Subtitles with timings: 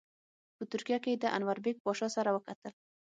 [0.57, 2.73] په ترکیه کې یې د انوربیګ پاشا سره وکتل.